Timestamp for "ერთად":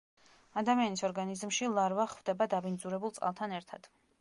3.61-3.91